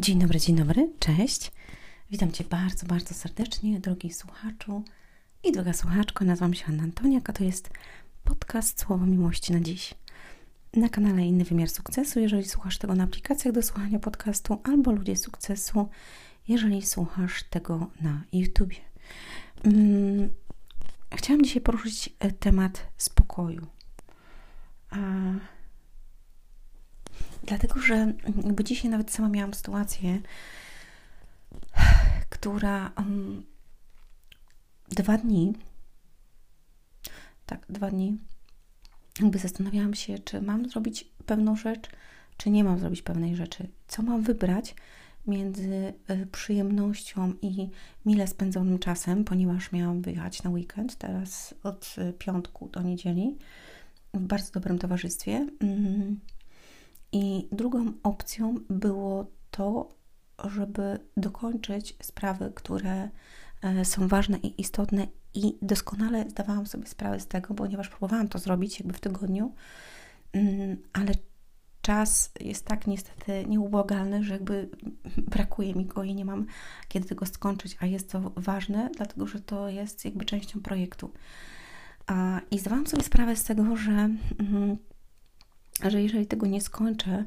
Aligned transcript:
Dzień 0.00 0.18
dobry, 0.18 0.40
dzień 0.40 0.56
dobry, 0.56 0.90
cześć. 0.98 1.52
Witam 2.10 2.32
Cię 2.32 2.44
bardzo, 2.44 2.86
bardzo 2.86 3.14
serdecznie, 3.14 3.80
drogi 3.80 4.12
słuchaczu 4.12 4.84
i 5.44 5.52
droga 5.52 5.72
słuchaczko. 5.72 6.24
Nazywam 6.24 6.54
się 6.54 6.64
Anna 6.68 6.82
Antoniak, 6.82 7.30
a 7.30 7.32
to 7.32 7.44
jest 7.44 7.70
podcast 8.24 8.80
Słowo 8.80 9.06
Miłości 9.06 9.52
na 9.52 9.60
dziś. 9.60 9.94
Na 10.74 10.88
kanale 10.88 11.22
Inny 11.26 11.44
Wymiar 11.44 11.68
Sukcesu, 11.68 12.20
jeżeli 12.20 12.44
słuchasz 12.44 12.78
tego 12.78 12.94
na 12.94 13.04
aplikacjach 13.04 13.54
do 13.54 13.62
słuchania 13.62 13.98
podcastu, 13.98 14.60
albo 14.64 14.92
Ludzie 14.92 15.16
Sukcesu, 15.16 15.88
jeżeli 16.48 16.82
słuchasz 16.82 17.42
tego 17.42 17.90
na 18.00 18.22
YouTubie. 18.32 18.76
Hmm, 19.62 20.30
chciałam 21.14 21.44
dzisiaj 21.44 21.62
poruszyć 21.62 22.10
e, 22.18 22.32
temat 22.32 22.86
spokoju. 22.96 23.66
A 24.90 24.96
Dlatego, 27.42 27.80
że 27.80 28.12
jakby 28.44 28.64
dzisiaj 28.64 28.90
nawet 28.90 29.10
sama 29.10 29.28
miałam 29.28 29.54
sytuację, 29.54 30.20
która 32.30 32.92
um, 32.98 33.42
dwa 34.88 35.18
dni, 35.18 35.52
tak, 37.46 37.66
dwa 37.68 37.90
dni, 37.90 38.18
jakby 39.20 39.38
zastanawiałam 39.38 39.94
się, 39.94 40.18
czy 40.18 40.42
mam 40.42 40.68
zrobić 40.68 41.08
pewną 41.26 41.56
rzecz, 41.56 41.90
czy 42.36 42.50
nie 42.50 42.64
mam 42.64 42.78
zrobić 42.78 43.02
pewnej 43.02 43.36
rzeczy. 43.36 43.68
Co 43.88 44.02
mam 44.02 44.22
wybrać 44.22 44.74
między 45.26 45.94
e, 46.06 46.26
przyjemnością 46.26 47.34
i 47.42 47.68
mile 48.06 48.26
spędzonym 48.26 48.78
czasem, 48.78 49.24
ponieważ 49.24 49.72
miałam 49.72 50.02
wyjechać 50.02 50.42
na 50.42 50.50
weekend, 50.50 50.96
teraz 50.96 51.54
od 51.62 51.94
e, 51.98 52.12
piątku 52.12 52.68
do 52.68 52.82
niedzieli, 52.82 53.36
w 54.14 54.20
bardzo 54.20 54.52
dobrym 54.52 54.78
towarzystwie. 54.78 55.46
Mm 55.60 56.20
i 57.12 57.48
drugą 57.52 57.92
opcją 58.02 58.54
było 58.70 59.26
to, 59.50 59.88
żeby 60.44 60.98
dokończyć 61.16 61.96
sprawy, 62.02 62.52
które 62.54 63.08
e, 63.62 63.84
są 63.84 64.08
ważne 64.08 64.38
i 64.38 64.60
istotne, 64.60 65.06
i 65.34 65.58
doskonale 65.62 66.30
zdawałam 66.30 66.66
sobie 66.66 66.86
sprawę 66.86 67.20
z 67.20 67.26
tego, 67.26 67.54
ponieważ 67.54 67.88
próbowałam 67.88 68.28
to 68.28 68.38
zrobić 68.38 68.80
jakby 68.80 68.94
w 68.94 69.00
tygodniu, 69.00 69.54
mm, 70.32 70.76
ale 70.92 71.12
czas 71.82 72.32
jest 72.40 72.66
tak 72.66 72.86
niestety 72.86 73.44
nieubłagalny, 73.48 74.24
że 74.24 74.32
jakby 74.32 74.68
brakuje 75.34 75.74
mi 75.74 75.86
go 75.86 76.02
i 76.02 76.14
nie 76.14 76.24
mam 76.24 76.46
kiedy 76.88 77.08
tego 77.08 77.26
skończyć, 77.26 77.76
a 77.80 77.86
jest 77.86 78.10
to 78.10 78.32
ważne, 78.36 78.90
dlatego 78.96 79.26
że 79.26 79.40
to 79.40 79.68
jest 79.68 80.04
jakby 80.04 80.24
częścią 80.24 80.60
projektu. 80.60 81.12
I 82.50 82.58
zdawałam 82.58 82.86
sobie 82.86 83.02
sprawę 83.02 83.36
z 83.36 83.44
tego, 83.44 83.76
że 83.76 83.90
mm, 83.90 84.76
że 85.88 86.02
jeżeli 86.02 86.26
tego 86.26 86.46
nie 86.46 86.60
skończę, 86.60 87.24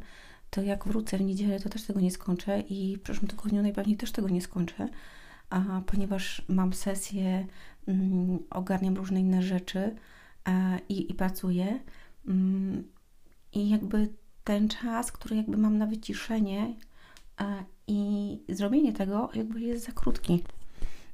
to 0.54 0.62
jak 0.62 0.88
wrócę 0.88 1.18
w 1.18 1.22
niedzielę, 1.22 1.60
to 1.60 1.70
też 1.70 1.84
tego 1.84 2.00
nie 2.00 2.12
skończę 2.12 2.60
i 2.60 2.98
w 2.98 3.02
przyszłym 3.02 3.28
tygodniu 3.28 3.62
najpewniej 3.62 3.98
też 3.98 4.12
tego 4.12 4.30
nie 4.30 4.42
skończę, 4.42 4.90
a 5.50 5.82
ponieważ 5.86 6.42
mam 6.48 6.74
sesję, 6.74 7.48
mm, 7.88 8.40
ogarniam 8.50 8.96
różne 8.96 9.20
inne 9.20 9.42
rzeczy 9.42 9.96
a, 10.44 10.78
i, 10.90 11.12
i 11.12 11.14
pracuję 11.14 11.80
mm, 12.28 12.84
i 13.54 13.70
jakby 13.70 14.10
ten 14.44 14.70
czas, 14.70 15.12
który 15.12 15.36
jakby 15.36 15.58
mam 15.58 15.78
na 15.78 15.86
wyciszenie 15.86 16.76
a, 17.38 17.64
i 17.88 18.40
zrobienie 18.50 18.94
tego 18.94 19.30
jakby 19.34 19.62
jest 19.62 19.86
za 19.86 19.92
krótki. 19.92 20.44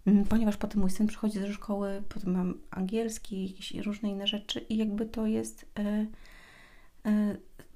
Mm, 0.05 0.25
ponieważ 0.25 0.57
potem 0.57 0.81
mój 0.81 0.89
syn 0.89 1.07
przychodzi 1.07 1.39
ze 1.39 1.53
szkoły, 1.53 2.03
potem 2.09 2.33
mam 2.33 2.53
angielski, 2.71 3.47
jakieś 3.47 3.73
różne 3.73 4.09
inne 4.09 4.27
rzeczy 4.27 4.59
i 4.59 4.77
jakby 4.77 5.05
to 5.05 5.25
jest... 5.25 5.65
E, 5.79 5.83
E, 5.83 6.05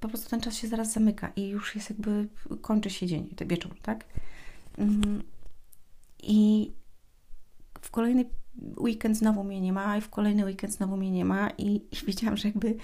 po 0.00 0.08
prostu 0.08 0.30
ten 0.30 0.40
czas 0.40 0.56
się 0.56 0.68
zaraz 0.68 0.92
zamyka 0.92 1.32
i 1.36 1.48
już 1.48 1.74
jest 1.74 1.90
jakby, 1.90 2.28
kończy 2.60 2.90
się 2.90 3.06
dzień, 3.06 3.28
ten 3.36 3.48
wieczór, 3.48 3.76
tak? 3.82 4.04
Mm, 4.78 5.22
I 6.22 6.72
w 7.80 7.90
kolejny 7.90 8.24
weekend 8.76 9.16
znowu 9.16 9.44
mnie 9.44 9.60
nie 9.60 9.72
ma, 9.72 9.96
i 9.96 10.00
w 10.00 10.10
kolejny 10.10 10.44
weekend 10.44 10.72
znowu 10.72 10.96
mnie 10.96 11.10
nie 11.10 11.24
ma, 11.24 11.50
i, 11.58 11.74
i 11.74 12.06
wiedziałam, 12.06 12.36
że 12.36 12.48
jakby 12.48 12.76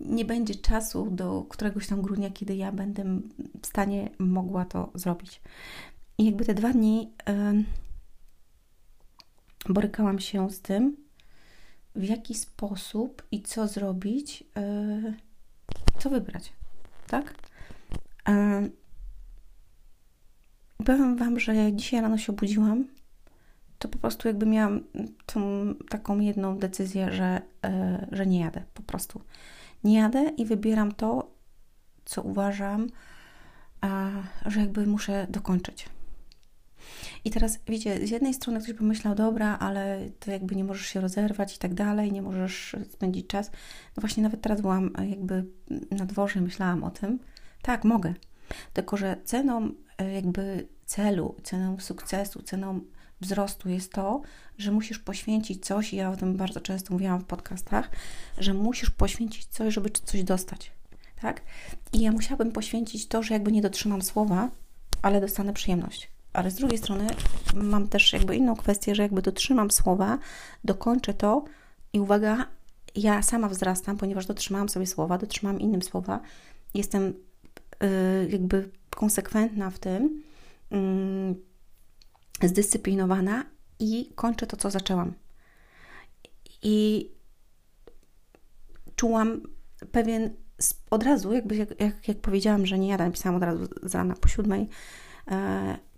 nie 0.00 0.24
będzie 0.24 0.54
czasu 0.54 1.10
do 1.10 1.44
któregoś 1.48 1.86
tam 1.86 2.02
grudnia, 2.02 2.30
kiedy 2.30 2.56
ja 2.56 2.72
będę 2.72 3.04
w 3.62 3.66
stanie 3.66 4.10
mogła 4.18 4.64
to 4.64 4.90
zrobić. 4.94 5.40
I 6.18 6.24
jakby 6.24 6.44
te 6.44 6.54
dwa 6.54 6.72
dni 6.72 7.12
yy, 7.26 7.64
borykałam 9.68 10.18
się 10.18 10.50
z 10.50 10.60
tym, 10.60 10.96
w 11.96 12.04
jaki 12.04 12.34
sposób 12.34 13.22
i 13.30 13.42
co 13.42 13.68
zrobić. 13.68 14.44
Yy, 14.56 15.14
co 15.98 16.10
wybrać, 16.10 16.52
tak? 17.06 17.34
powiem 20.84 21.16
Wam, 21.16 21.40
że 21.40 21.72
dzisiaj 21.72 22.00
rano 22.00 22.18
się 22.18 22.32
obudziłam, 22.32 22.84
to 23.78 23.88
po 23.88 23.98
prostu 23.98 24.28
jakby 24.28 24.46
miałam 24.46 24.80
tą 25.26 25.40
taką 25.88 26.20
jedną 26.20 26.58
decyzję, 26.58 27.12
że, 27.12 27.42
e, 27.64 28.06
że 28.12 28.26
nie 28.26 28.40
jadę, 28.40 28.62
po 28.74 28.82
prostu. 28.82 29.20
Nie 29.84 29.98
jadę 29.98 30.30
i 30.36 30.44
wybieram 30.44 30.92
to, 30.92 31.30
co 32.04 32.22
uważam, 32.22 32.88
że 34.46 34.60
jakby 34.60 34.86
muszę 34.86 35.26
dokończyć. 35.30 35.86
I 37.24 37.30
teraz, 37.30 37.58
wiecie, 37.66 38.06
z 38.06 38.10
jednej 38.10 38.34
strony 38.34 38.60
ktoś 38.60 38.74
pomyślał, 38.74 39.14
dobra, 39.14 39.58
ale 39.58 40.10
to 40.20 40.30
jakby 40.30 40.56
nie 40.56 40.64
możesz 40.64 40.86
się 40.86 41.00
rozerwać 41.00 41.56
i 41.56 41.58
tak 41.58 41.74
dalej, 41.74 42.12
nie 42.12 42.22
możesz 42.22 42.76
spędzić 42.90 43.26
czas. 43.26 43.50
No 43.96 44.00
właśnie, 44.00 44.22
nawet 44.22 44.40
teraz 44.40 44.60
byłam 44.60 44.90
jakby 45.08 45.44
na 45.90 46.06
dworze, 46.06 46.40
myślałam 46.40 46.84
o 46.84 46.90
tym. 46.90 47.18
Tak, 47.62 47.84
mogę. 47.84 48.14
Tylko, 48.72 48.96
że 48.96 49.16
ceną 49.24 49.70
e, 49.98 50.12
jakby 50.12 50.68
celu, 50.86 51.36
ceną 51.42 51.80
sukcesu, 51.80 52.42
ceną 52.42 52.80
wzrostu 53.20 53.68
jest 53.68 53.92
to, 53.92 54.22
że 54.58 54.72
musisz 54.72 54.98
poświęcić 54.98 55.66
coś, 55.66 55.92
i 55.92 55.96
ja 55.96 56.10
o 56.10 56.16
tym 56.16 56.36
bardzo 56.36 56.60
często 56.60 56.94
mówiłam 56.94 57.20
w 57.20 57.24
podcastach, 57.24 57.90
że 58.38 58.54
musisz 58.54 58.90
poświęcić 58.90 59.46
coś, 59.46 59.74
żeby 59.74 59.90
coś 59.90 60.24
dostać. 60.24 60.72
Tak? 61.20 61.42
I 61.92 62.00
ja 62.00 62.12
musiałabym 62.12 62.52
poświęcić 62.52 63.08
to, 63.08 63.22
że 63.22 63.34
jakby 63.34 63.52
nie 63.52 63.62
dotrzymam 63.62 64.02
słowa, 64.02 64.50
ale 65.02 65.20
dostanę 65.20 65.52
przyjemność 65.52 66.13
ale 66.34 66.50
z 66.50 66.54
drugiej 66.54 66.78
strony 66.78 67.06
mam 67.54 67.88
też 67.88 68.12
jakby 68.12 68.36
inną 68.36 68.56
kwestię, 68.56 68.94
że 68.94 69.02
jakby 69.02 69.22
dotrzymam 69.22 69.70
słowa, 69.70 70.18
dokończę 70.64 71.14
to 71.14 71.44
i 71.92 72.00
uwaga, 72.00 72.46
ja 72.94 73.22
sama 73.22 73.48
wzrastam, 73.48 73.96
ponieważ 73.96 74.26
dotrzymałam 74.26 74.68
sobie 74.68 74.86
słowa, 74.86 75.18
dotrzymałam 75.18 75.60
innym 75.60 75.82
słowa, 75.82 76.20
jestem 76.74 77.14
yy, 77.80 78.28
jakby 78.30 78.70
konsekwentna 78.90 79.70
w 79.70 79.78
tym, 79.78 80.22
yy, 82.40 82.48
zdyscyplinowana 82.48 83.44
i 83.78 84.12
kończę 84.14 84.46
to, 84.46 84.56
co 84.56 84.70
zaczęłam. 84.70 85.12
I 86.62 87.10
czułam 88.96 89.40
pewien 89.92 90.30
od 90.90 91.02
razu, 91.02 91.32
jakby 91.32 91.56
jak, 91.56 91.80
jak, 91.80 92.08
jak 92.08 92.18
powiedziałam, 92.18 92.66
że 92.66 92.78
nie 92.78 92.88
jadę, 92.88 93.04
napisałam 93.04 93.36
od 93.36 93.42
razu 93.42 93.66
z 93.82 93.94
rana 93.94 94.14
po 94.20 94.28
siódmej, 94.28 94.68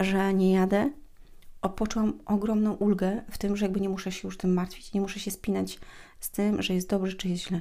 że 0.01 0.35
nie 0.35 0.53
jadę, 0.53 0.91
poczułam 1.69 2.19
ogromną 2.27 2.73
ulgę 2.73 3.23
w 3.31 3.39
tym, 3.39 3.57
że 3.57 3.65
jakby 3.65 3.81
nie 3.81 3.89
muszę 3.89 4.13
się 4.13 4.29
już 4.29 4.39
tym 4.39 4.55
martwić, 4.55 4.93
nie 4.93 5.01
muszę 5.01 5.21
się 5.21 5.31
spinać 5.31 5.79
z 6.21 6.31
tym, 6.31 6.63
że 6.63 6.75
jest 6.75 6.89
dobrze 6.89 7.17
czy 7.17 7.29
jest 7.29 7.43
źle. 7.43 7.61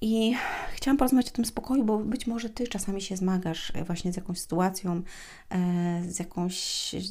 I 0.00 0.34
chciałam 0.74 0.96
porozmawiać 0.96 1.28
o 1.28 1.34
tym 1.34 1.44
spokoju, 1.44 1.84
bo 1.84 1.98
być 1.98 2.26
może 2.26 2.50
Ty 2.50 2.68
czasami 2.68 3.02
się 3.02 3.16
zmagasz 3.16 3.72
właśnie 3.86 4.12
z 4.12 4.16
jakąś 4.16 4.38
sytuacją, 4.38 5.02
e, 5.50 6.02
z, 6.08 6.18
jakąś, 6.18 6.56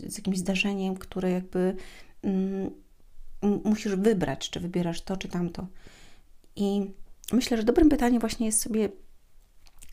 z 0.07 0.17
jakimś 0.17 0.37
zdarzeniem, 0.37 0.97
które 0.97 1.31
jakby 1.31 1.75
mm, 2.23 2.71
musisz 3.63 3.95
wybrać, 3.95 4.49
czy 4.49 4.59
wybierasz 4.59 5.01
to, 5.01 5.17
czy 5.17 5.27
tamto. 5.27 5.67
I 6.55 6.91
myślę, 7.33 7.57
że 7.57 7.63
dobrym 7.63 7.89
pytaniem 7.89 8.19
właśnie 8.19 8.45
jest 8.45 8.61
sobie 8.61 8.89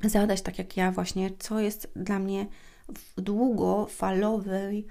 zadać, 0.04 0.42
tak 0.42 0.58
jak 0.58 0.76
ja 0.76 0.92
właśnie, 0.92 1.30
co 1.38 1.60
jest 1.60 1.92
dla 1.96 2.18
mnie 2.18 2.46
w 2.94 3.20
długofalowej, 3.20 4.86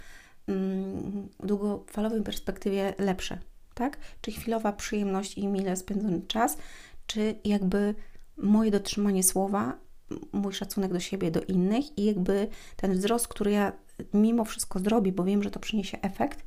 mm, 0.47 1.29
długofalowej 1.39 2.23
perspektywie 2.23 2.93
lepsze, 2.97 3.37
tak? 3.73 3.97
Czy 4.21 4.31
chwilowa 4.31 4.73
przyjemność 4.73 5.37
i 5.37 5.47
mile 5.47 5.75
spędzony 5.75 6.21
czas, 6.21 6.57
czy 7.07 7.35
jakby 7.43 7.95
moje 8.37 8.71
dotrzymanie 8.71 9.23
słowa, 9.23 9.77
mój 10.31 10.53
szacunek 10.53 10.93
do 10.93 10.99
siebie, 10.99 11.31
do 11.31 11.41
innych 11.41 11.97
i 11.97 12.05
jakby 12.05 12.47
ten 12.75 12.93
wzrost, 12.93 13.27
który 13.27 13.51
ja 13.51 13.71
mimo 14.13 14.45
wszystko 14.45 14.79
zrobię, 14.79 15.11
bo 15.11 15.23
wiem, 15.23 15.43
że 15.43 15.51
to 15.51 15.59
przyniesie 15.59 16.01
efekt 16.01 16.45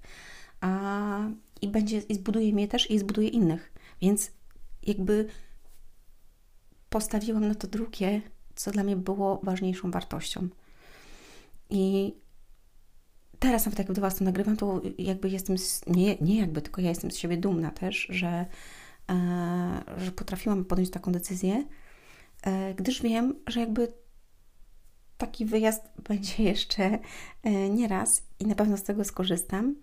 a, 0.61 1.21
i 1.63 1.69
będzie, 1.69 1.99
i 1.99 2.15
zbuduje 2.15 2.53
mnie 2.53 2.69
też 2.69 2.91
i 2.91 2.99
zbuduje 2.99 3.29
innych. 3.29 3.73
Więc 4.03 4.31
jakby 4.83 5.27
postawiłam 6.89 7.49
na 7.49 7.55
to 7.55 7.67
drugie, 7.67 8.23
co 8.55 8.71
dla 8.71 8.85
mnie 8.85 8.97
było 8.97 9.41
ważniejszą 9.43 9.91
wartością. 9.91 10.49
I 11.71 12.15
teraz 13.39 13.65
nawet 13.65 13.79
jak 13.79 13.93
do 13.93 14.01
Was 14.01 14.17
to 14.17 14.25
nagrywam, 14.25 14.57
to 14.57 14.81
jakby 14.99 15.31
jestem, 15.31 15.59
z, 15.59 15.87
nie, 15.87 16.17
nie 16.21 16.41
jakby, 16.41 16.63
tylko 16.63 16.81
ja 16.81 16.89
jestem 16.89 17.11
z 17.11 17.17
siebie 17.17 17.37
dumna 17.37 17.71
też, 17.71 18.07
że, 18.11 18.47
e, 19.11 19.83
że 19.97 20.13
potrafiłam 20.13 20.65
podjąć 20.65 20.91
taką 20.91 21.13
decyzję, 21.13 21.65
e, 22.43 22.75
gdyż 22.75 23.03
wiem, 23.03 23.35
że 23.47 23.61
jakby 23.61 23.93
taki 25.17 25.45
wyjazd 25.45 25.83
będzie 26.09 26.43
jeszcze 26.43 26.99
e, 27.43 27.71
nieraz 27.71 28.23
i 28.39 28.47
na 28.47 28.55
pewno 28.55 28.77
z 28.77 28.83
tego 28.83 29.05
skorzystam, 29.05 29.77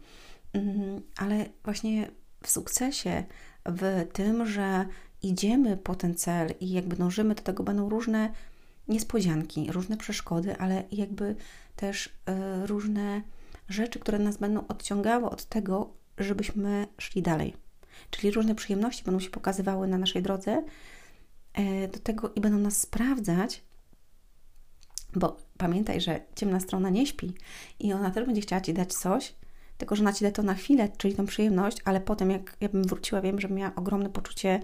mm, 0.54 1.02
ale 1.18 1.46
właśnie 1.64 2.12
w 2.44 2.50
sukcesie, 2.50 3.24
w 3.66 4.08
tym, 4.14 4.46
że 4.46 4.86
idziemy 5.22 5.78
po 5.78 5.96
ten 5.96 6.16
cel 6.16 6.54
i 6.60 6.72
jakby 6.72 6.96
dążymy 6.96 7.36
do 7.36 7.44
tego, 7.44 7.64
będą 7.64 7.90
różne 7.90 8.34
niespodzianki, 8.88 9.72
różne 9.72 9.98
przeszkody, 9.98 10.58
ale 10.58 10.84
jakby 10.92 11.36
też 11.78 12.10
e, 12.26 12.68
różne 12.68 13.22
rzeczy, 13.70 14.00
które 14.00 14.20
nas 14.20 14.38
będą 14.38 14.68
odciągały 14.68 15.30
od 15.30 15.46
tego, 15.46 15.94
żebyśmy 16.18 16.88
szli 16.98 17.22
dalej. 17.22 17.54
Czyli 18.10 18.32
różne 18.32 18.56
przyjemności 18.56 19.04
będą 19.04 19.20
się 19.20 19.30
pokazywały 19.30 19.88
na 19.88 19.98
naszej 19.98 20.22
drodze 20.22 20.64
e, 21.54 21.88
do 21.88 22.00
tego 22.00 22.32
i 22.36 22.42
będą 22.42 22.58
nas 22.58 22.78
sprawdzać, 22.82 23.62
bo 25.16 25.38
pamiętaj, 25.58 26.02
że 26.02 26.22
ciemna 26.36 26.60
strona 26.60 26.90
nie 26.90 27.08
śpi 27.08 27.34
i 27.80 27.94
ona 27.94 28.12
też 28.12 28.26
będzie 28.26 28.42
chciała 28.42 28.62
Ci 28.62 28.74
dać 28.74 28.94
coś, 28.94 29.36
tylko 29.78 29.96
że 29.96 30.02
ona 30.04 30.14
Ci 30.14 30.24
da 30.24 30.32
to 30.32 30.44
na 30.44 30.54
chwilę, 30.54 30.90
czyli 30.98 31.16
tą 31.16 31.26
przyjemność, 31.26 31.78
ale 31.86 32.02
potem 32.02 32.32
jak 32.32 32.58
ja 32.62 32.70
bym 32.70 32.84
wróciła, 32.84 33.22
wiem, 33.22 33.40
że 33.40 33.50
miała 33.50 33.76
ogromne 33.76 34.10
poczucie 34.10 34.60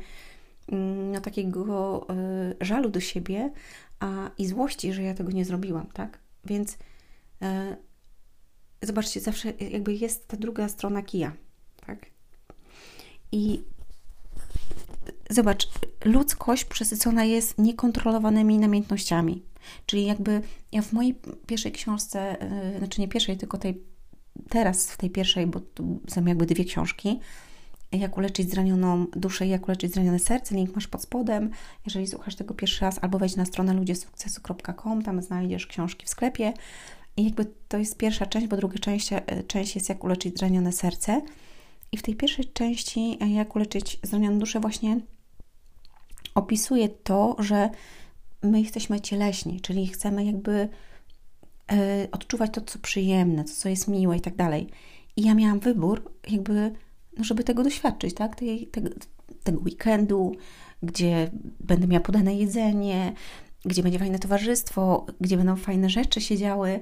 mm, 0.68 1.12
no, 1.12 1.22
takiego 1.22 2.08
y, 2.62 2.66
żalu 2.66 2.90
do 2.90 3.00
siebie 3.00 3.52
a, 4.00 4.30
i 4.38 4.46
złości, 4.46 4.94
że 4.94 5.04
ja 5.04 5.14
tego 5.14 5.32
nie 5.32 5.46
zrobiłam, 5.46 5.88
tak? 5.94 6.20
Więc 6.46 6.78
zobaczcie, 8.82 9.20
zawsze 9.20 9.54
jakby 9.60 9.94
jest 9.94 10.28
ta 10.28 10.38
druga 10.38 10.70
strona 10.70 11.02
kija, 11.02 11.32
tak? 11.86 12.06
I 13.32 13.62
zobacz, 15.30 15.70
ludzkość 16.06 16.66
przesycona 16.66 17.24
jest 17.24 17.58
niekontrolowanymi 17.58 18.60
namiętnościami. 18.60 19.44
Czyli 19.86 20.06
jakby 20.06 20.42
ja 20.72 20.82
w 20.82 20.94
mojej 20.94 21.20
pierwszej 21.48 21.72
książce, 21.72 22.38
yy, 22.72 22.78
znaczy 22.78 23.02
nie 23.02 23.08
pierwszej, 23.08 23.38
tylko 23.38 23.58
tej 23.58 23.84
teraz 24.50 24.92
w 24.92 24.98
tej 24.98 25.10
pierwszej, 25.10 25.48
bo 25.48 25.60
tu 25.60 26.02
są 26.08 26.26
jakby 26.26 26.46
dwie 26.46 26.66
książki, 26.66 27.20
jak 27.92 28.18
uleczyć 28.18 28.50
zranioną 28.50 29.06
duszę 29.16 29.48
i 29.48 29.50
jak 29.50 29.68
uleczyć 29.68 29.94
zranione 29.94 30.20
serce. 30.20 30.56
Link 30.56 30.76
masz 30.76 30.88
pod 30.88 31.02
spodem. 31.02 31.50
Jeżeli 31.86 32.08
słuchasz 32.08 32.36
tego 32.36 32.54
pierwszy 32.54 32.82
raz, 32.82 33.00
albo 33.02 33.20
wejdź 33.20 33.36
na 33.36 33.46
stronę 33.46 33.74
ludziesukcesu.com, 33.74 35.02
tam 35.02 35.22
znajdziesz 35.22 35.68
książki 35.68 36.06
w 36.06 36.10
sklepie. 36.10 36.54
I 37.18 37.24
jakby 37.24 37.46
to 37.68 37.78
jest 37.78 37.98
pierwsza 37.98 38.26
część, 38.26 38.48
bo 38.48 38.58
druga 38.58 38.78
część, 38.80 39.14
y, 39.14 39.44
część 39.48 39.76
jest 39.76 39.90
jak 39.90 40.04
uleczyć 40.04 40.40
zranione 40.40 40.72
serce. 40.72 41.22
I 41.92 41.98
w 41.98 42.04
tej 42.04 42.16
pierwszej 42.16 42.46
części, 42.46 43.18
e, 43.22 43.30
jak 43.30 43.56
uleczyć 43.56 44.00
zranioną 44.04 44.40
duszę, 44.40 44.60
właśnie 44.60 45.00
opisuje 46.36 46.90
to, 46.90 47.36
że 47.40 47.70
my 48.44 48.62
jesteśmy 48.62 49.02
cieleśni, 49.02 49.62
czyli 49.62 49.88
chcemy 49.88 50.26
jakby 50.26 50.70
e, 51.72 52.08
odczuwać 52.12 52.52
to, 52.54 52.62
co 52.62 52.80
przyjemne, 52.80 53.44
to, 53.44 53.54
co 53.54 53.70
jest 53.70 53.88
miłe 53.88 54.18
i 54.18 54.22
tak 54.22 54.36
dalej. 54.36 54.70
I 55.16 55.24
ja 55.24 55.36
miałam 55.36 55.60
wybór, 55.60 56.12
jakby, 56.32 56.72
no 57.18 57.24
żeby 57.24 57.44
tego 57.44 57.64
doświadczyć, 57.64 58.14
tak? 58.14 58.36
Tej, 58.36 58.68
tego, 58.68 58.90
tego 59.44 59.62
weekendu, 59.62 60.36
gdzie 60.84 61.32
będę 61.60 61.88
miała 61.88 62.04
podane 62.04 62.36
jedzenie, 62.36 63.14
gdzie 63.66 63.84
będzie 63.84 64.00
fajne 64.00 64.20
towarzystwo, 64.20 65.06
gdzie 65.22 65.38
będą 65.38 65.56
fajne 65.56 65.90
rzeczy 65.90 66.22
się 66.22 66.38
działy. 66.38 66.80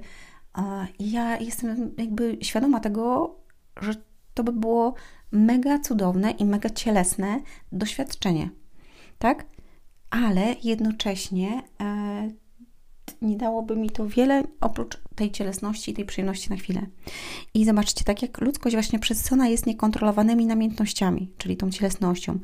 I 1.00 1.12
ja 1.12 1.38
jestem 1.38 1.96
jakby 1.98 2.38
świadoma 2.42 2.80
tego, 2.80 3.36
że 3.82 3.94
to 4.34 4.44
by 4.44 4.54
było 4.54 4.94
mega 5.32 5.80
cudowne 5.80 6.32
i 6.32 6.46
mega 6.46 6.70
cielesne 6.70 7.40
doświadczenie, 7.72 8.50
tak? 9.20 9.46
Ale 10.10 10.56
jednocześnie 10.64 11.62
e, 11.82 12.32
nie 13.22 13.38
dałoby 13.38 13.76
mi 13.76 13.90
to 13.90 14.08
wiele 14.08 14.44
oprócz 14.62 14.98
tej 15.16 15.32
cielesności 15.32 15.92
i 15.92 15.94
tej 15.94 16.06
przyjemności 16.06 16.50
na 16.50 16.56
chwilę. 16.56 16.88
I 17.54 17.66
zobaczcie, 17.66 18.04
tak 18.04 18.22
jak 18.22 18.42
ludzkość 18.42 18.76
właśnie 18.76 19.00
przesycona 19.00 19.48
jest 19.48 19.66
niekontrolowanymi 19.66 20.46
namiętnościami, 20.46 21.32
czyli 21.38 21.58
tą 21.58 21.72
cielesnością, 21.72 22.40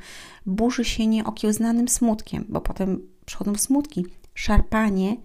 burzy 0.45 0.85
się 0.85 1.07
nieokiełznanym 1.07 1.87
smutkiem, 1.87 2.45
bo 2.49 2.61
potem 2.61 3.07
przychodzą 3.25 3.55
smutki, 3.55 4.05
szarpanie, 4.37 5.17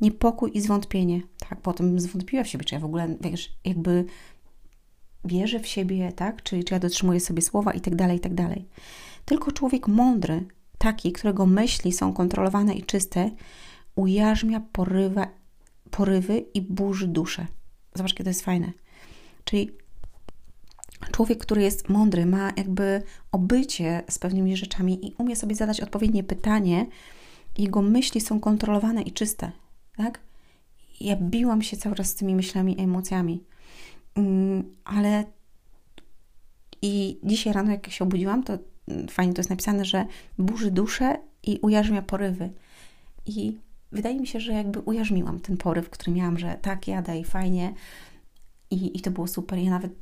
niepokój 0.00 0.50
i 0.54 0.60
zwątpienie. 0.60 1.20
Tak, 1.48 1.60
potem 1.60 2.00
zwątpiła 2.00 2.44
w 2.44 2.48
siebie, 2.48 2.64
czy 2.64 2.74
ja 2.74 2.80
w 2.80 2.84
ogóle, 2.84 3.16
wiesz, 3.20 3.52
jakby 3.64 4.04
wierzę 5.24 5.60
w 5.60 5.66
siebie, 5.66 6.12
tak? 6.12 6.42
Czy, 6.42 6.64
czy 6.64 6.74
ja 6.74 6.80
dotrzymuję 6.80 7.20
sobie 7.20 7.42
słowa 7.42 7.72
i 7.72 7.80
tak 7.80 7.94
dalej, 7.96 8.16
i 8.16 8.20
tak 8.20 8.34
dalej. 8.34 8.68
Tylko 9.24 9.52
człowiek 9.52 9.88
mądry, 9.88 10.44
taki, 10.78 11.12
którego 11.12 11.46
myśli 11.46 11.92
są 11.92 12.12
kontrolowane 12.12 12.74
i 12.74 12.82
czyste, 12.82 13.30
ujarzmia 13.94 14.60
porywa, 14.72 15.26
porywy 15.90 16.44
i 16.54 16.62
burzy 16.62 17.06
duszę. 17.06 17.46
Zobacz, 17.94 18.10
jakie 18.12 18.24
to 18.24 18.30
jest 18.30 18.42
fajne. 18.42 18.72
Czyli 19.44 19.70
człowiek, 21.12 21.38
który 21.38 21.62
jest 21.62 21.88
mądry, 21.88 22.26
ma 22.26 22.52
jakby 22.56 23.02
obycie 23.32 24.02
z 24.10 24.18
pewnymi 24.18 24.56
rzeczami 24.56 25.06
i 25.06 25.14
umie 25.18 25.36
sobie 25.36 25.54
zadać 25.54 25.80
odpowiednie 25.80 26.24
pytanie, 26.24 26.86
jego 27.58 27.82
myśli 27.82 28.20
są 28.20 28.40
kontrolowane 28.40 29.02
i 29.02 29.12
czyste, 29.12 29.52
tak? 29.96 30.20
Ja 31.00 31.16
biłam 31.16 31.62
się 31.62 31.76
cały 31.76 31.94
czas 31.94 32.08
z 32.08 32.14
tymi 32.14 32.34
myślami 32.34 32.80
i 32.80 32.82
emocjami. 32.84 33.44
Mm, 34.14 34.64
ale 34.84 35.24
i 36.82 37.18
dzisiaj 37.22 37.52
rano, 37.52 37.70
jak 37.70 37.90
się 37.90 38.04
obudziłam, 38.04 38.42
to 38.42 38.58
mm, 38.88 39.08
fajnie 39.08 39.34
to 39.34 39.40
jest 39.40 39.50
napisane, 39.50 39.84
że 39.84 40.06
burzy 40.38 40.70
duszę 40.70 41.16
i 41.42 41.58
ujarzmia 41.62 42.02
porywy. 42.02 42.50
I 43.26 43.58
wydaje 43.92 44.20
mi 44.20 44.26
się, 44.26 44.40
że 44.40 44.52
jakby 44.52 44.80
ujarzmiłam 44.80 45.40
ten 45.40 45.56
poryw, 45.56 45.90
który 45.90 46.12
miałam, 46.12 46.38
że 46.38 46.58
tak, 46.62 46.88
jadę 46.88 47.18
i 47.18 47.24
fajnie. 47.24 47.74
I, 48.70 48.98
I 48.98 49.00
to 49.00 49.10
było 49.10 49.26
super. 49.26 49.58
Ja 49.58 49.70
nawet 49.70 49.92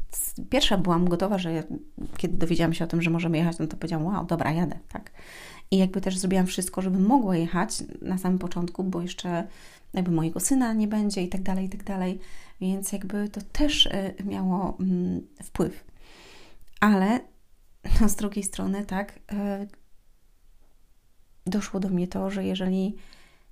pierwsza 0.51 0.79
byłam 0.79 1.09
gotowa, 1.09 1.39
że 1.39 1.65
kiedy 2.17 2.37
dowiedziałam 2.37 2.75
się 2.75 2.85
o 2.85 2.89
tym, 2.89 3.03
że 3.03 3.11
możemy 3.11 3.39
jechać, 3.39 3.59
no 3.59 3.67
to 3.67 3.77
powiedziałam, 3.77 4.07
wow, 4.07 4.27
dobra, 4.27 4.53
jadę, 4.53 4.79
tak. 4.89 5.11
I 5.71 5.79
jakby 5.79 6.01
też 6.01 6.19
zrobiłam 6.19 6.47
wszystko, 6.47 6.83
żeby 6.83 6.99
mogła 6.99 7.37
jechać 7.37 7.83
na 8.03 8.19
samym 8.19 8.39
początku, 8.39 8.85
bo 8.85 9.03
jeszcze 9.03 9.49
jakby 9.93 10.11
mojego 10.11 10.41
syna 10.41 10.73
nie 10.73 10.89
będzie 10.89 11.23
i 11.23 11.29
tak 11.29 11.43
dalej, 11.43 11.67
i 11.67 11.69
tak 11.69 11.85
dalej. 11.85 12.19
Więc 12.61 12.93
jakby 12.93 13.29
to 13.29 13.41
też 13.53 13.87
y, 13.87 14.15
miało 14.25 14.77
mm, 14.81 15.27
wpływ. 15.43 15.85
Ale 16.81 17.21
no, 18.01 18.09
z 18.09 18.17
drugiej 18.17 18.45
strony, 18.45 18.85
tak, 18.85 19.17
y, 19.17 19.69
doszło 21.47 21.81
do 21.81 21.89
mnie 21.89 22.09
to, 22.09 22.31
że 22.31 22.45
jeżeli 22.45 22.97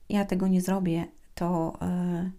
ja 0.08 0.25
tego 0.25 0.48
nie 0.48 0.60
zrobię, 0.60 1.06
to 1.34 1.78
y, 2.26 2.30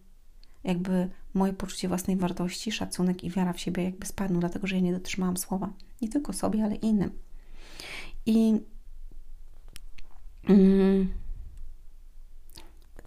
jakby 0.64 1.10
moje 1.34 1.54
poczucie 1.54 1.88
własnej 1.88 2.18
wartości, 2.18 2.72
szacunek 2.72 3.24
i 3.24 3.30
wiara 3.30 3.54
w 3.54 3.60
siebie 3.60 3.84
jakby 3.84 4.06
spadną, 4.06 4.40
dlatego 4.40 4.68
że 4.68 4.76
ja 4.76 4.82
nie 4.82 4.94
dotrzymałam 4.94 5.38
słowa. 5.38 5.70
Nie 6.02 6.10
tylko 6.10 6.34
sobie, 6.34 6.64
ale 6.64 6.76
innym. 6.76 7.12
I 8.26 8.60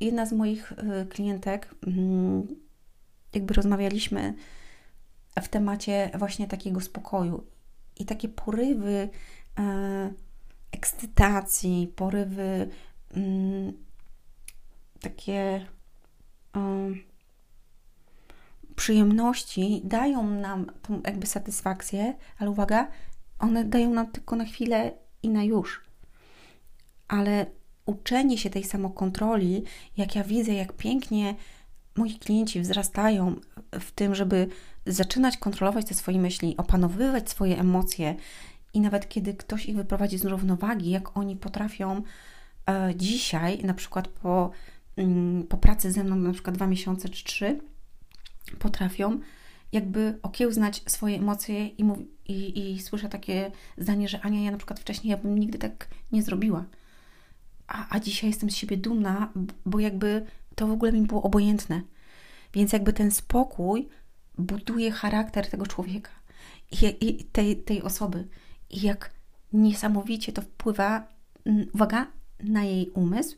jedna 0.00 0.26
z 0.26 0.32
moich 0.32 0.72
e, 0.72 1.06
klientek, 1.06 1.74
mm, 1.86 2.46
jakby 3.34 3.54
rozmawialiśmy 3.54 4.34
w 5.42 5.48
temacie 5.48 6.10
właśnie 6.18 6.48
takiego 6.48 6.80
spokoju. 6.80 7.46
I 7.96 8.04
takie 8.04 8.28
porywy 8.28 9.08
e, 9.58 10.12
ekscytacji, 10.72 11.92
porywy 11.96 12.68
mm, 13.14 13.72
takie 15.00 15.32
e, 15.32 15.66
przyjemności 18.76 19.80
dają 19.84 20.22
nam 20.30 20.66
tą 20.82 21.00
jakby 21.06 21.26
satysfakcję, 21.26 22.14
ale 22.38 22.50
uwaga, 22.50 22.88
one 23.38 23.64
dają 23.64 23.90
nam 23.90 24.06
tylko 24.12 24.36
na 24.36 24.44
chwilę 24.44 24.92
i 25.22 25.28
na 25.28 25.44
już. 25.44 25.80
Ale 27.08 27.46
uczenie 27.86 28.38
się 28.38 28.50
tej 28.50 28.64
samokontroli, 28.64 29.64
jak 29.96 30.14
ja 30.14 30.24
widzę, 30.24 30.52
jak 30.52 30.72
pięknie 30.72 31.34
moi 31.96 32.18
klienci 32.18 32.60
wzrastają 32.60 33.36
w 33.72 33.92
tym, 33.92 34.14
żeby 34.14 34.48
zaczynać 34.86 35.36
kontrolować 35.36 35.86
te 35.86 35.94
swoje 35.94 36.18
myśli, 36.18 36.56
opanowywać 36.56 37.30
swoje 37.30 37.58
emocje 37.58 38.14
i 38.74 38.80
nawet 38.80 39.08
kiedy 39.08 39.34
ktoś 39.34 39.66
ich 39.66 39.76
wyprowadzi 39.76 40.18
z 40.18 40.24
równowagi, 40.24 40.90
jak 40.90 41.16
oni 41.16 41.36
potrafią 41.36 42.02
e, 42.66 42.94
dzisiaj, 42.96 43.64
na 43.64 43.74
przykład 43.74 44.08
po, 44.08 44.50
po 45.48 45.56
pracy 45.56 45.92
ze 45.92 46.04
mną, 46.04 46.16
na 46.16 46.32
przykład 46.32 46.56
dwa 46.56 46.66
miesiące 46.66 47.08
czy 47.08 47.24
trzy, 47.24 47.60
potrafią 48.58 49.20
jakby 49.72 50.18
okiełznać 50.22 50.82
swoje 50.86 51.16
emocje 51.16 51.66
i, 51.66 51.84
mów, 51.84 51.98
i, 52.28 52.72
i 52.72 52.80
słyszę 52.80 53.08
takie 53.08 53.50
zdanie, 53.78 54.08
że 54.08 54.20
Ania, 54.20 54.40
ja 54.40 54.50
na 54.50 54.56
przykład 54.56 54.80
wcześniej 54.80 55.10
ja 55.10 55.16
bym 55.16 55.38
nigdy 55.38 55.58
tak 55.58 55.88
nie 56.12 56.22
zrobiła. 56.22 56.64
A, 57.66 57.96
a 57.96 58.00
dzisiaj 58.00 58.30
jestem 58.30 58.50
z 58.50 58.56
siebie 58.56 58.76
dumna, 58.76 59.32
bo 59.66 59.80
jakby 59.80 60.26
to 60.54 60.66
w 60.66 60.70
ogóle 60.70 60.92
mi 60.92 61.02
było 61.02 61.22
obojętne. 61.22 61.82
Więc 62.54 62.72
jakby 62.72 62.92
ten 62.92 63.10
spokój 63.10 63.88
buduje 64.38 64.90
charakter 64.90 65.50
tego 65.50 65.66
człowieka 65.66 66.10
i, 66.72 67.08
i 67.08 67.24
tej, 67.24 67.56
tej 67.56 67.82
osoby. 67.82 68.28
I 68.70 68.80
jak 68.80 69.10
niesamowicie 69.52 70.32
to 70.32 70.42
wpływa, 70.42 71.08
uwaga, 71.72 72.06
na 72.40 72.64
jej 72.64 72.90
umysł, 72.90 73.36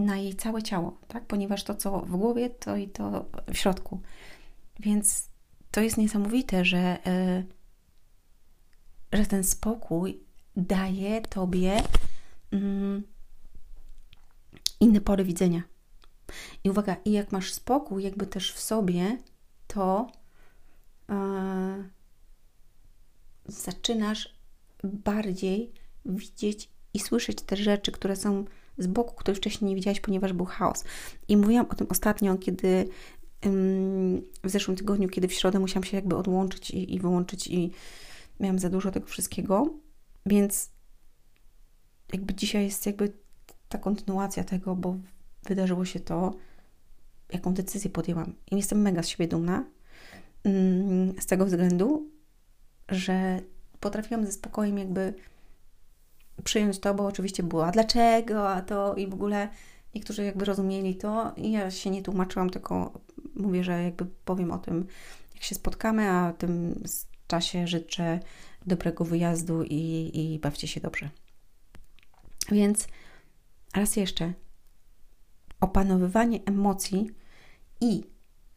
na 0.00 0.16
jej 0.16 0.34
całe 0.34 0.62
ciało, 0.62 0.98
tak? 1.08 1.26
Ponieważ 1.26 1.64
to, 1.64 1.74
co 1.74 2.00
w 2.00 2.16
głowie, 2.16 2.50
to 2.50 2.76
i 2.76 2.88
to 2.88 3.24
w 3.52 3.56
środku. 3.56 4.00
Więc 4.80 5.28
to 5.70 5.80
jest 5.80 5.96
niesamowite, 5.96 6.64
że, 6.64 6.98
yy, 9.12 9.18
że 9.18 9.26
ten 9.26 9.44
spokój 9.44 10.20
daje 10.56 11.20
tobie 11.22 11.82
yy, 12.52 13.02
inne 14.80 15.00
pory 15.00 15.24
widzenia. 15.24 15.62
I 16.64 16.70
uwaga, 16.70 16.96
i 17.04 17.12
jak 17.12 17.32
masz 17.32 17.52
spokój, 17.52 18.02
jakby 18.02 18.26
też 18.26 18.52
w 18.52 18.60
sobie, 18.60 19.18
to 19.66 20.12
yy, 21.08 21.90
zaczynasz 23.46 24.34
bardziej 24.84 25.72
widzieć 26.04 26.68
i 26.94 27.00
słyszeć 27.00 27.42
te 27.42 27.56
rzeczy, 27.56 27.92
które 27.92 28.16
są 28.16 28.44
z 28.80 28.86
boku, 28.86 29.14
których 29.14 29.38
wcześniej 29.38 29.68
nie 29.68 29.74
widziałaś, 29.74 30.00
ponieważ 30.00 30.32
był 30.32 30.46
chaos. 30.46 30.84
I 31.28 31.36
mówiłam 31.36 31.66
o 31.70 31.74
tym 31.74 31.86
ostatnio, 31.90 32.36
kiedy 32.38 32.88
w 34.44 34.50
zeszłym 34.50 34.76
tygodniu, 34.76 35.08
kiedy 35.08 35.28
w 35.28 35.32
środę 35.32 35.58
musiałam 35.58 35.84
się 35.84 35.96
jakby 35.96 36.16
odłączyć 36.16 36.70
i, 36.70 36.94
i 36.94 36.98
wyłączyć 36.98 37.46
i 37.46 37.70
miałam 38.40 38.58
za 38.58 38.70
dużo 38.70 38.90
tego 38.90 39.06
wszystkiego, 39.06 39.74
więc 40.26 40.70
jakby 42.12 42.34
dzisiaj 42.34 42.64
jest 42.64 42.86
jakby 42.86 43.12
ta 43.68 43.78
kontynuacja 43.78 44.44
tego, 44.44 44.76
bo 44.76 44.96
wydarzyło 45.44 45.84
się 45.84 46.00
to, 46.00 46.34
jaką 47.32 47.54
decyzję 47.54 47.90
podjęłam. 47.90 48.34
I 48.50 48.56
jestem 48.56 48.82
mega 48.82 49.02
z 49.02 49.08
siebie 49.08 49.28
dumna 49.28 49.64
z 51.20 51.26
tego 51.26 51.46
względu, 51.46 52.10
że 52.88 53.40
potrafiłam 53.80 54.26
ze 54.26 54.32
spokojem 54.32 54.78
jakby 54.78 55.14
przyjąć 56.44 56.78
to, 56.78 56.94
bo 56.94 57.06
oczywiście 57.06 57.42
było, 57.42 57.66
a 57.66 57.70
dlaczego, 57.70 58.48
a 58.48 58.62
to 58.62 58.94
i 58.94 59.06
w 59.06 59.14
ogóle 59.14 59.48
niektórzy 59.94 60.24
jakby 60.24 60.44
rozumieli 60.44 60.96
to 60.96 61.32
i 61.36 61.52
ja 61.52 61.70
się 61.70 61.90
nie 61.90 62.02
tłumaczyłam, 62.02 62.50
tylko 62.50 63.00
mówię, 63.34 63.64
że 63.64 63.82
jakby 63.82 64.06
powiem 64.24 64.52
o 64.52 64.58
tym, 64.58 64.86
jak 65.34 65.42
się 65.42 65.54
spotkamy, 65.54 66.10
a 66.10 66.32
w 66.32 66.36
tym 66.36 66.82
czasie 67.26 67.66
życzę 67.66 68.20
dobrego 68.66 69.04
wyjazdu 69.04 69.62
i, 69.62 70.10
i 70.14 70.38
bawcie 70.38 70.68
się 70.68 70.80
dobrze. 70.80 71.10
Więc 72.52 72.88
raz 73.74 73.96
jeszcze, 73.96 74.32
opanowywanie 75.60 76.40
emocji 76.46 77.10
i 77.80 78.02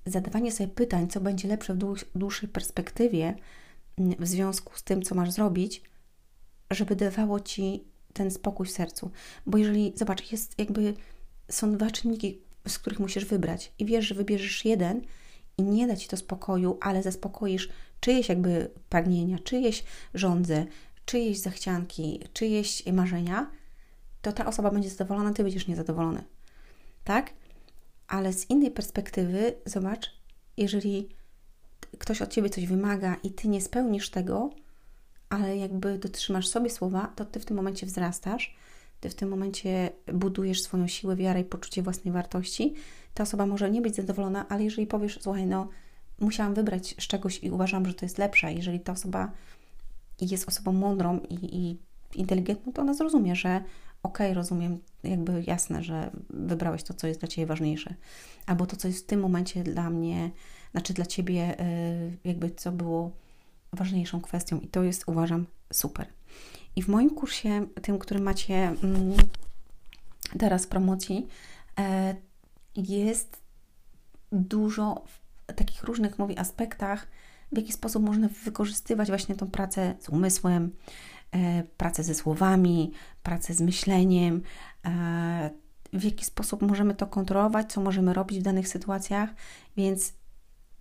zadawanie 0.05 0.51
sobie 0.51 0.69
pytań, 0.69 1.07
co 1.07 1.21
będzie 1.21 1.47
lepsze 1.47 1.73
w 1.73 1.77
dłuższej 2.15 2.49
perspektywie 2.49 3.35
w 3.97 4.27
związku 4.27 4.77
z 4.77 4.83
tym, 4.83 5.01
co 5.01 5.15
masz 5.15 5.31
zrobić, 5.31 5.81
żeby 6.73 6.95
dawało 6.95 7.39
ci 7.39 7.83
ten 8.13 8.31
spokój 8.31 8.67
w 8.67 8.71
sercu. 8.71 9.11
Bo 9.45 9.57
jeżeli, 9.57 9.93
zobacz, 9.95 10.31
jest 10.31 10.59
jakby, 10.59 10.93
są 11.49 11.71
dwa 11.71 11.91
czynniki, 11.91 12.41
z 12.67 12.79
których 12.79 12.99
musisz 12.99 13.25
wybrać 13.25 13.73
i 13.79 13.85
wiesz, 13.85 14.05
że 14.05 14.15
wybierzesz 14.15 14.65
jeden 14.65 15.01
i 15.57 15.63
nie 15.63 15.87
da 15.87 15.95
ci 15.95 16.07
to 16.07 16.17
spokoju, 16.17 16.77
ale 16.81 17.03
zaspokoisz 17.03 17.69
czyjeś 17.99 18.29
jakby 18.29 18.71
pragnienia, 18.89 19.39
czyjeś 19.39 19.83
żądze, 20.13 20.65
czyjeś 21.05 21.39
zachcianki, 21.39 22.19
czyjeś 22.33 22.85
marzenia, 22.85 23.51
to 24.21 24.31
ta 24.31 24.45
osoba 24.45 24.71
będzie 24.71 24.89
zadowolona, 24.89 25.33
ty 25.33 25.43
będziesz 25.43 25.67
niezadowolony. 25.67 26.23
Tak? 27.03 27.33
Ale 28.07 28.33
z 28.33 28.49
innej 28.49 28.71
perspektywy, 28.71 29.53
zobacz, 29.65 30.11
jeżeli 30.57 31.09
ktoś 31.99 32.21
od 32.21 32.29
ciebie 32.29 32.49
coś 32.49 32.65
wymaga 32.65 33.15
i 33.23 33.31
ty 33.31 33.47
nie 33.47 33.61
spełnisz 33.61 34.09
tego, 34.09 34.49
ale 35.33 35.57
jakby 35.57 35.97
dotrzymasz 35.97 36.47
sobie 36.47 36.69
słowa, 36.69 37.13
to 37.15 37.25
ty 37.25 37.39
w 37.39 37.45
tym 37.45 37.57
momencie 37.57 37.85
wzrastasz, 37.85 38.55
ty 38.99 39.09
w 39.09 39.15
tym 39.15 39.29
momencie 39.29 39.89
budujesz 40.13 40.61
swoją 40.61 40.87
siłę, 40.87 41.15
wiarę 41.15 41.41
i 41.41 41.43
poczucie 41.43 41.81
własnej 41.81 42.13
wartości. 42.13 42.73
Ta 43.13 43.23
osoba 43.23 43.45
może 43.45 43.71
nie 43.71 43.81
być 43.81 43.95
zadowolona, 43.95 44.45
ale 44.49 44.63
jeżeli 44.63 44.87
powiesz, 44.87 45.19
słuchaj, 45.21 45.45
no 45.45 45.67
musiałam 46.19 46.53
wybrać 46.53 46.95
z 46.99 47.07
czegoś 47.07 47.43
i 47.43 47.51
uważam, 47.51 47.85
że 47.85 47.93
to 47.93 48.05
jest 48.05 48.17
lepsze, 48.17 48.53
jeżeli 48.53 48.79
ta 48.79 48.91
osoba 48.91 49.31
jest 50.21 50.47
osobą 50.47 50.73
mądrą 50.73 51.19
i, 51.29 51.35
i 51.57 51.77
inteligentną, 52.15 52.73
to 52.73 52.81
ona 52.81 52.93
zrozumie, 52.93 53.35
że 53.35 53.63
okej, 54.03 54.27
okay, 54.27 54.33
rozumiem, 54.33 54.79
jakby 55.03 55.43
jasne, 55.47 55.83
że 55.83 56.11
wybrałeś 56.29 56.83
to, 56.83 56.93
co 56.93 57.07
jest 57.07 57.19
dla 57.19 57.27
Ciebie 57.27 57.45
ważniejsze, 57.45 57.95
albo 58.45 58.65
to, 58.65 58.75
co 58.75 58.87
jest 58.87 59.03
w 59.03 59.07
tym 59.07 59.19
momencie 59.19 59.63
dla 59.63 59.89
mnie, 59.89 60.31
znaczy 60.71 60.93
dla 60.93 61.05
Ciebie, 61.05 61.59
y, 61.61 62.17
jakby 62.23 62.51
co 62.51 62.71
było 62.71 63.22
ważniejszą 63.73 64.21
kwestią 64.21 64.59
i 64.59 64.67
to 64.67 64.83
jest, 64.83 65.03
uważam, 65.07 65.45
super. 65.73 66.07
I 66.75 66.83
w 66.83 66.87
moim 66.87 67.09
kursie, 67.09 67.67
tym, 67.81 67.99
który 67.99 68.19
macie 68.19 68.55
mm, 68.55 69.13
teraz 70.39 70.65
w 70.65 70.67
promocji, 70.67 71.27
e, 71.79 72.15
jest 72.75 73.41
dużo 74.31 75.05
takich 75.55 75.83
różnych, 75.83 76.19
mówię, 76.19 76.39
aspektach, 76.39 77.07
w 77.51 77.57
jaki 77.57 77.73
sposób 77.73 78.03
można 78.03 78.27
wykorzystywać 78.45 79.07
właśnie 79.07 79.35
tą 79.35 79.47
pracę 79.47 79.95
z 79.99 80.09
umysłem, 80.09 80.71
e, 81.31 81.63
pracę 81.63 82.03
ze 82.03 82.15
słowami, 82.15 82.91
pracę 83.23 83.53
z 83.53 83.61
myśleniem, 83.61 84.41
e, 84.85 85.49
w 85.93 86.03
jaki 86.03 86.25
sposób 86.25 86.61
możemy 86.61 86.95
to 86.95 87.07
kontrolować, 87.07 87.73
co 87.73 87.81
możemy 87.81 88.13
robić 88.13 88.39
w 88.39 88.43
danych 88.43 88.67
sytuacjach, 88.67 89.29
więc 89.77 90.13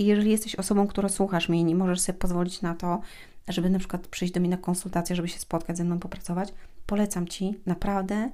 jeżeli 0.06 0.30
jesteś 0.30 0.54
osobą, 0.54 0.87
która 0.87 1.09
słuchasz 1.09 1.49
mnie 1.49 1.61
i 1.61 1.64
nie 1.64 1.75
możesz 1.75 2.00
sobie 2.00 2.18
pozwolić 2.18 2.62
na 2.62 2.75
to, 2.75 3.00
żeby 3.49 3.71
na 3.71 3.78
przykład 3.78 4.06
przyjść 4.06 4.35
do 4.35 4.40
mnie 4.40 4.49
na 4.49 4.56
konsultację, 4.56 5.16
żeby 5.16 5.28
się 5.28 5.38
spotkać 5.38 5.76
ze 5.76 5.85
mną, 5.85 5.99
popracować, 5.99 6.54
polecam 6.87 7.28
Ci 7.28 7.61
naprawdę 7.66 8.30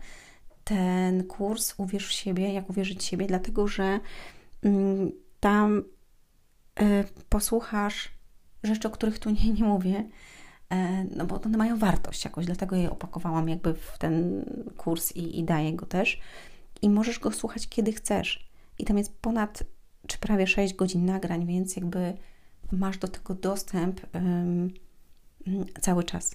ten 0.64 1.24
kurs 1.24 1.74
Uwierz 1.76 2.06
w 2.06 2.12
siebie, 2.12 2.52
jak 2.52 2.70
uwierzyć 2.70 2.98
w 2.98 3.02
siebie, 3.02 3.26
dlatego 3.26 3.68
że 3.68 4.00
mm, 4.62 5.12
tam 5.40 5.84
y, 6.80 7.04
posłuchasz 7.28 8.08
rzeczy, 8.62 8.88
o 8.88 8.90
których 8.90 9.18
tu 9.18 9.30
nie, 9.44 9.52
nie 9.52 9.64
mówię, 9.64 10.04
y, 10.72 10.76
no 11.16 11.26
bo 11.26 11.40
one 11.40 11.58
mają 11.58 11.78
wartość 11.78 12.24
jakoś, 12.24 12.46
dlatego 12.46 12.76
je 12.76 12.90
opakowałam 12.90 13.48
jakby 13.48 13.74
w 13.74 13.98
ten 13.98 14.44
kurs 14.76 15.12
i, 15.12 15.38
i 15.38 15.44
daję 15.44 15.72
go 15.72 15.86
też. 15.86 16.20
I 16.82 16.90
możesz 16.90 17.18
go 17.18 17.32
słuchać 17.32 17.68
kiedy 17.68 17.92
chcesz. 17.92 18.48
I 18.78 18.84
tam 18.84 18.98
jest 18.98 19.18
ponad 19.18 19.62
czy 20.06 20.18
prawie 20.18 20.46
6 20.46 20.74
godzin 20.74 21.04
nagrań, 21.04 21.46
więc 21.46 21.76
jakby 21.76 22.12
masz 22.72 22.98
do 22.98 23.08
tego 23.08 23.34
dostęp 23.34 24.00
um, 24.14 24.70
cały 25.80 26.04
czas. 26.04 26.34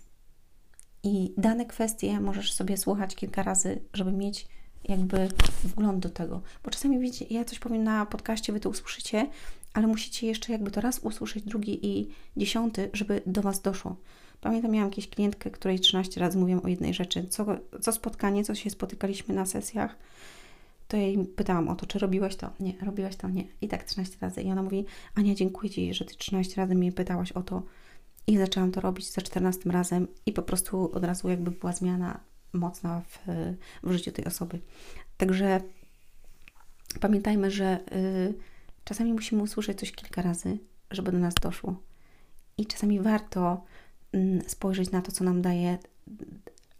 I 1.03 1.34
dane 1.38 1.65
kwestie 1.65 2.20
możesz 2.20 2.53
sobie 2.53 2.77
słuchać 2.77 3.15
kilka 3.15 3.43
razy, 3.43 3.79
żeby 3.93 4.12
mieć 4.12 4.48
jakby 4.84 5.29
wgląd 5.63 6.00
do 6.00 6.10
tego. 6.10 6.41
Bo 6.63 6.72
czasami 6.72 7.00
widzicie, 7.00 7.25
ja 7.29 7.46
coś 7.46 7.60
powiem 7.60 7.84
na 7.84 8.05
podcaście, 8.05 8.53
wy 8.53 8.60
to 8.60 8.70
usłyszycie, 8.70 9.27
ale 9.74 9.88
musicie 9.88 10.27
jeszcze 10.27 10.51
jakby 10.51 10.72
to 10.72 10.82
raz 10.82 11.00
usłyszeć, 11.00 11.43
drugi 11.43 11.88
i 11.88 12.10
dziesiąty, 12.38 12.89
żeby 12.93 13.22
do 13.25 13.41
Was 13.41 13.62
doszło. 13.62 13.96
Pamiętam, 14.41 14.72
miałam 14.72 14.89
jakieś 14.89 15.10
klientkę, 15.10 15.51
której 15.51 15.79
13 15.79 16.20
razy 16.20 16.38
mówiłam 16.38 16.65
o 16.65 16.67
jednej 16.67 16.93
rzeczy. 16.93 17.27
Co, 17.27 17.46
co 17.82 17.91
spotkanie, 17.91 18.43
co 18.43 18.55
się 18.55 18.70
spotykaliśmy 18.70 19.36
na 19.36 19.46
sesjach, 19.46 19.96
to 20.93 20.97
jej 20.97 21.25
pytałam 21.25 21.67
o 21.67 21.75
to, 21.75 21.85
czy 21.85 22.00
robiłaś 22.00 22.35
to? 22.35 22.50
Nie, 22.59 22.73
robiłaś 22.81 23.15
to? 23.15 23.29
Nie. 23.29 23.43
I 23.62 23.67
tak 23.67 23.83
13 23.83 24.17
razy. 24.21 24.41
I 24.41 24.51
ona 24.51 24.63
mówi, 24.63 24.85
Ania, 25.15 25.35
dziękuję 25.35 25.69
Ci, 25.69 25.93
że 25.93 26.05
Ty 26.05 26.15
13 26.15 26.62
razy 26.62 26.75
mnie 26.75 26.91
pytałaś 26.91 27.31
o 27.31 27.43
to. 27.43 27.63
I 28.27 28.38
zaczęłam 28.38 28.71
to 28.71 28.81
robić 28.81 29.12
za 29.12 29.21
14 29.21 29.69
razem 29.69 30.07
i 30.25 30.33
po 30.33 30.41
prostu 30.41 30.91
od 30.91 31.03
razu 31.03 31.29
jakby 31.29 31.51
była 31.51 31.73
zmiana 31.73 32.19
mocna 32.53 33.01
w, 33.01 33.19
w 33.83 33.91
życiu 33.91 34.12
tej 34.12 34.25
osoby. 34.25 34.59
Także 35.17 35.62
pamiętajmy, 37.00 37.51
że 37.51 37.79
y, 37.95 38.33
czasami 38.83 39.13
musimy 39.13 39.41
usłyszeć 39.43 39.79
coś 39.79 39.91
kilka 39.91 40.21
razy, 40.21 40.57
żeby 40.91 41.12
do 41.12 41.19
nas 41.19 41.33
doszło. 41.33 41.75
I 42.57 42.65
czasami 42.65 43.00
warto 43.00 43.63
y, 44.15 44.41
spojrzeć 44.47 44.91
na 44.91 45.01
to, 45.01 45.12
co 45.12 45.23
nam 45.23 45.41
daje 45.41 45.77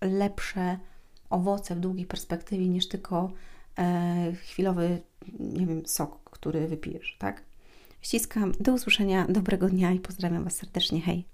lepsze 0.01 0.79
owoce 1.29 1.75
w 1.75 1.79
długiej 1.79 2.05
perspektywie 2.05 2.70
niż 2.70 2.88
tylko 2.88 3.32
chwilowy, 4.44 5.01
nie 5.39 5.65
wiem, 5.65 5.86
sok, 5.86 6.30
który 6.30 6.68
wypijesz, 6.68 7.15
tak? 7.20 7.44
Ściskam, 8.01 8.51
do 8.60 8.74
usłyszenia, 8.74 9.25
dobrego 9.30 9.70
dnia 9.70 9.92
i 9.92 10.00
pozdrawiam 10.00 10.44
Was 10.44 10.56
serdecznie, 10.56 11.01
hej! 11.01 11.25